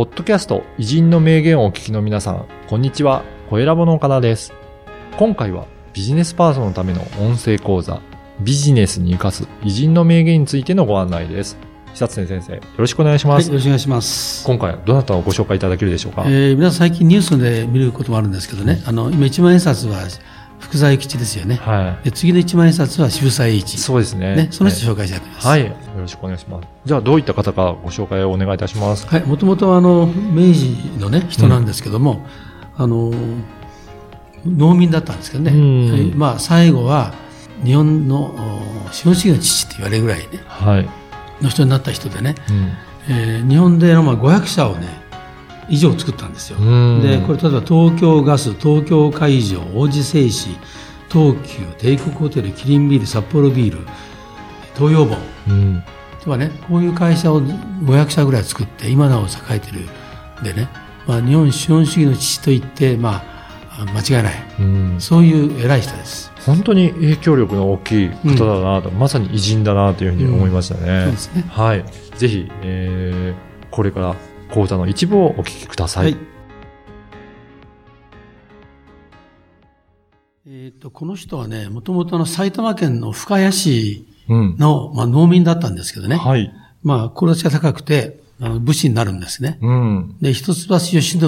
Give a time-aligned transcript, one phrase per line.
[0.00, 3.22] ポッドキャスト偉人の名言をお聞きの皆さん、こんにちは。
[3.50, 4.54] 小ラボの岡田です。
[5.18, 8.00] 今回はビジネスパーソンのための音声講座、
[8.40, 11.58] ビジネスに活かす偉人の名言についてのご案内です。
[11.92, 13.48] 久津先生、よろしくお願いしまはい、す。
[13.48, 14.46] よろしくお願いします。
[14.46, 19.98] 今回はどなたをご紹介いただけるでしょうか、えー皆さん最近ニュースで見ることもあるんですけどね、あの、今一万円札は
[20.60, 21.56] 福沢諭吉ですよね。
[21.56, 22.04] はい。
[22.04, 23.78] で次の一万円札は渋沢栄一。
[23.78, 24.36] そうですね。
[24.36, 25.48] ね、その人紹介したいと思います。
[25.48, 25.64] はい。
[25.64, 26.68] よろしくお願いします。
[26.84, 29.06] じゃあ、どういった方かご紹介をお願いいたします。
[29.06, 32.24] はい、もともとあの、明治のね、人なんですけども、
[32.76, 33.12] あの、
[34.46, 37.14] 農民だったんですけどね、うんはいまあ、最後は、
[37.64, 38.34] 日本の
[38.88, 40.88] お資本主義の父って言われるぐらいね、はい。
[41.42, 42.72] の人になった人でね、うん。
[43.08, 44.99] えー日本でのまあ500社をね、
[45.70, 46.58] 以上作ったんですよ。
[46.58, 50.58] うんで、これ例えば東京ガス、東京海上、王子製紙、
[51.08, 53.86] 東急、帝国ホテル、キリンビール、札幌ビール、
[54.74, 55.18] 東洋本。
[55.48, 55.82] うん。
[56.22, 59.80] とかね、こういう会社を500社ぐらい作って、今なお栄えてる
[60.40, 60.68] んでね、
[61.06, 63.22] まあ日本資本主義の父と言って、ま
[63.70, 64.34] あ、間違いない。
[64.58, 64.96] うん。
[64.98, 66.32] そういう偉い人です。
[66.44, 71.04] 本当に影響力の大きい方だなと、まさに偉人だなというふうに思いましたね。
[71.04, 71.44] そうですね。
[71.48, 71.84] はい。
[72.16, 74.16] ぜひ、えー、これから
[74.50, 76.04] 講座の一部をお聞きください。
[76.04, 76.16] はい。
[80.46, 84.56] えっ、と、この人はね、もともとの埼玉県の深谷市うん。
[84.58, 86.16] の、まあ、農民だったんですけどね。
[86.16, 86.52] はい。
[86.82, 89.58] まあ、志が高くて、あの武士になるんですね。
[89.60, 90.16] うん。
[90.22, 91.20] で、一橋義信、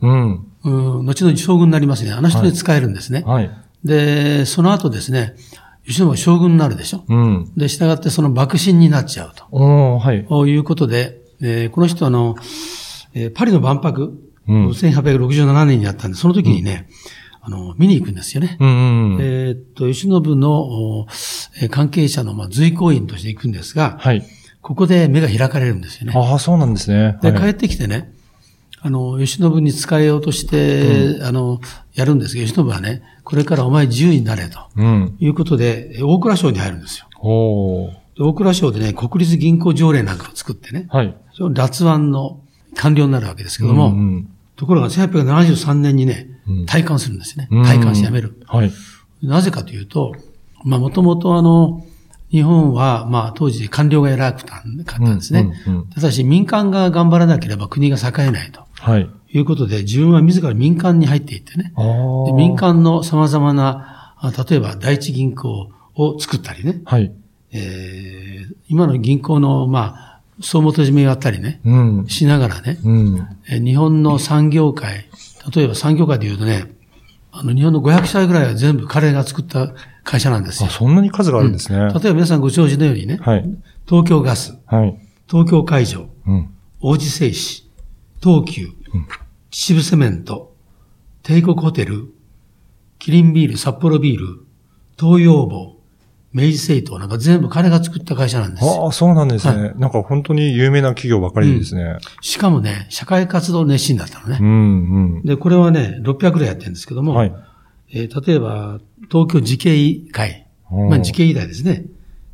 [0.00, 0.46] うん。
[0.64, 0.70] う
[1.02, 2.12] ん、後々将軍になりますね。
[2.12, 3.22] あの人に使えるんですね。
[3.24, 3.50] はい。
[3.84, 5.36] で、その後ですね、
[5.86, 7.04] 義信は将軍になるでしょ。
[7.08, 7.52] うん。
[7.56, 10.26] で、従ってその幕臣になっちゃうおー、はい。
[10.26, 12.36] ということで、えーこの人はあの、
[13.14, 16.88] えーパリの万博、うん1867年にあったんで、その時にね、
[17.40, 18.56] あの、見に行くんですよね。
[18.60, 19.20] うんうんうん。
[19.20, 21.06] えーっと、義信のお
[21.60, 24.24] えー関係者のまあ随行員として行くんですが、はい。
[24.60, 26.12] ここで目が開かれるんですよね。
[26.16, 27.18] ああ、そうなんですね。
[27.22, 28.12] で、はい帰ってきてね、
[28.80, 31.60] あの、吉信に仕えようとして、あの、
[31.94, 35.16] やるんですけど、吉信はね、これからお前自由になれとうん。
[35.20, 37.06] いうことで、え大蔵省に入るんですよ。
[37.20, 41.16] お大蔵省でね、国立銀行条例なんかを作ってね、はい。
[41.32, 42.40] その脱腕の
[42.74, 47.46] 官僚になるわけですけども、うんうんところが1873年にねうん、退官するんですね。
[47.52, 48.42] うん退官して辞める。
[48.46, 48.72] はい。
[49.22, 50.16] なぜかというと、
[50.64, 51.86] まあ、もともとあの、
[52.30, 55.52] 日本は、まあ、当時官僚が偉くたんかったんですね。
[55.94, 59.08] ただし、民間が頑張らなければ国が栄えないとはい。
[59.30, 61.72] いうことで、自分は自ら民間に入っていってね、
[62.36, 67.12] 民間の様々な、あ例えば第一銀行を作ったりね、はい。
[67.52, 72.06] えー今の銀行の、まあ、総元締めをやったりね、うん。
[72.08, 73.28] しながらね、うん。
[73.50, 75.06] えー日本の産業界、
[75.54, 76.74] 例えば産業界で言うとね、
[77.32, 79.72] あの、日本の500社ぐらいは全部彼が作った
[80.04, 80.72] 会社なんですあ、よ。
[80.72, 81.78] そんなに数があるんですね。
[81.78, 83.44] 例えば皆さんご承知のようにね、はい。
[83.86, 84.98] 東京ガス、はい。
[85.30, 86.50] 東京海上、うん。
[86.80, 87.32] 王子製紙、
[88.22, 88.68] 東急、
[89.50, 90.54] 秩父セメント、
[91.22, 92.12] 帝国ホテル、
[92.98, 94.44] キリンビール、札幌ビール、
[95.00, 95.77] 東洋坊、
[96.38, 98.84] 明治製糖なんか全部彼が作った会社なんですよ。
[98.84, 99.72] ああ、そうなんですね。
[99.76, 101.98] なんか本当に有名な企業ばかりですね。
[102.20, 104.44] しかもね、社会活動熱心だったのねう。
[104.44, 107.06] ん、で、これはね、600ぐらいやってるんですけどうん。
[107.06, 107.34] も、はい。
[107.90, 109.58] えー例えば、東京慈
[110.06, 111.84] 恵会、うんまあ、慈恵医大ですね。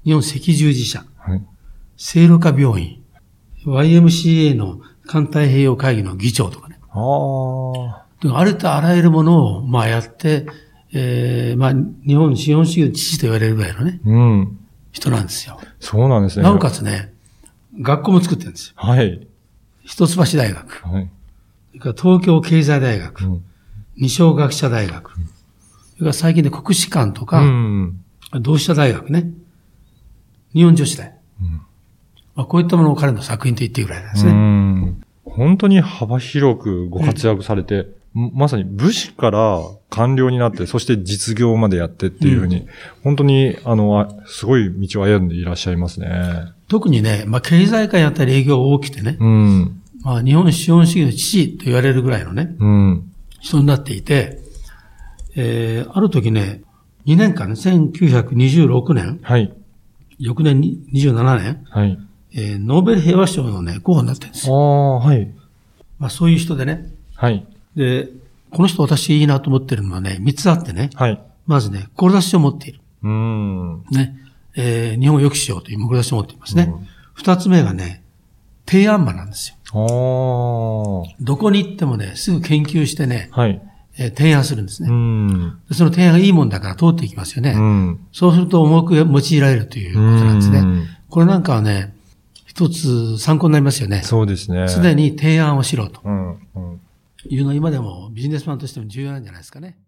[0.04, 1.42] 日本赤十字社、はい。
[1.97, 3.03] 聖路加病院、
[3.66, 6.78] YMCA の環太平洋会議の議長とかね。
[6.91, 8.04] ああ。
[8.22, 10.47] でありとあらゆるものを、まあ、やって、
[10.97, 11.75] えーまあ、
[12.06, 14.59] 日本資本主義の父と言われるぐらいのね、うん。
[14.93, 15.60] 人なんですよ。
[15.81, 16.44] そうなんですね。
[16.44, 17.12] なおかつね、
[17.81, 18.75] 学校も作ってるんですよ。
[18.77, 19.27] はい。
[19.83, 21.10] 一橋大学、はい。
[21.71, 23.44] それから東京経済大学、うん。
[23.97, 25.25] 二松学者大学、それ
[25.99, 28.00] から最近で国士舘とか、うん。
[28.41, 29.31] 同志社大学ね。
[30.53, 31.15] 日本女子大。
[32.37, 34.34] まあ、こういったものを彼の作品と言っていいぐらいなんですうね。
[34.34, 35.03] ん。
[35.25, 39.61] 本当に幅広くご活躍されて、まさに武士から
[39.91, 42.67] 官僚になって、そして実業までやってっていうふうに、
[43.03, 46.09] 本当に、あの、あすごい道を歩んでいらっしゃいますね。
[46.69, 49.83] 特にね、まあ、経済界やったり営業が大きくてね、うん。
[50.03, 53.13] まあ、日本資本主義の父と言われるぐらいのね、うん。
[53.41, 54.39] 人になっていて、
[55.34, 56.63] えー、ある時ね、
[57.07, 59.53] 2年間ね、1926年、はい。
[60.21, 61.99] 翌年に27年、はい。
[62.33, 64.57] えー、ノーベル平和賞のね、候補になってるんですあよ。
[64.57, 65.33] あ、はい。
[65.99, 66.93] まあ、そういう人でね。
[67.17, 67.47] はい。
[67.76, 68.09] で、
[68.50, 70.91] この人私いいなと思ってるのはね、3つあってね。
[70.94, 71.21] はい。
[71.47, 72.80] まずね、志を持っている。
[73.03, 73.84] うん。
[73.91, 74.16] ね。
[74.56, 76.72] えー、日本を良くしようという志を持っていますね。
[77.15, 78.03] 二、つ目がね、
[78.66, 79.56] 提案魔なんですよ。
[81.21, 83.60] どこに行ってもね、すぐ研究してね、はい。
[83.97, 85.53] えー提案するんですうね。
[85.71, 87.53] その提案がいいもんだから通っていきますよね。
[87.53, 88.00] うん。
[88.12, 90.59] そうすると重く用いられるということなんですね。
[90.59, 91.94] うんこれなんかはね、
[92.44, 94.03] 一つ参考になりますよね。
[94.03, 94.66] そうですね。
[94.68, 96.44] 常に提案をしろとうん、うん。
[97.28, 99.78] いうのは今でもビジネスマンとしても重要なんじゃないですかね。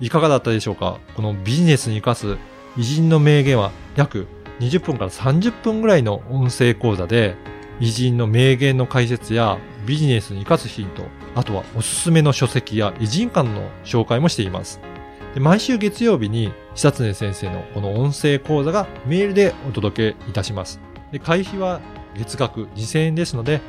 [0.00, 0.98] いかがだったでしょうか？
[1.14, 2.38] このビジネスに活かす
[2.78, 4.26] 偉人の名言は約
[4.60, 7.36] 20分から30分ぐらいの音声講座で
[7.80, 11.04] 偉人の名言の解説やビジネスに活かすヒント、
[11.34, 14.80] あとはおすすめの書籍や偉人館の紹介もしています。
[15.34, 20.80] で毎週月曜日に久常先生のこの音声講座がメールでお届けいたします。
[21.12, 21.80] で会費は
[22.16, 23.60] 月額2000円ですので、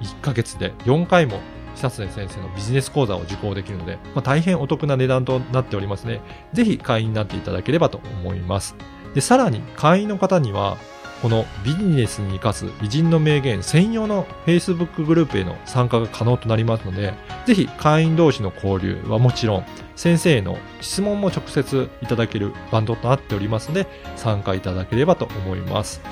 [0.00, 1.40] 1ヶ月で4回も
[1.74, 6.20] 久常先生のビジネス講座を受講できるので、まあ、大変お得な値段となっておりますね。
[6.52, 8.76] ぜひ会員になっていただければと思います。
[9.14, 10.76] で、さらに会員の方には、
[11.22, 17.14] このビジネスに活かす偉人の名言専用の Facebook グループへの参加が可能となりますので、
[17.46, 19.64] ぜひ会員同士の交流はもちろん、
[19.96, 23.86] 先生への質問も直接いただけるバンドとなっておりますので、
[24.16, 26.02] 参加いただければと思います。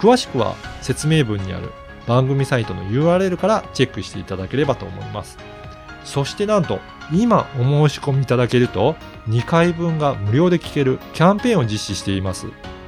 [0.00, 1.70] 詳しくは説明文にある
[2.08, 5.38] 番組サイトの URL からチェックしていただければと思います。
[6.04, 6.80] そしてなんと、
[7.12, 8.96] 今お申し込みいただけると、
[9.28, 12.46] 2回分が無料で聞けるキャンペーンを実施しています。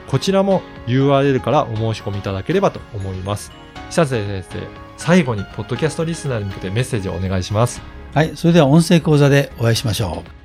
[0.08, 3.52] こちらも URL からお申し込みいただければと思います。
[3.90, 7.82] 久瀬先生、最後にポッドキャストリスナーに向けてメッセージをお願いします。
[8.14, 8.37] はい。
[8.37, 10.39] それでは音声講座でお会いしましょう。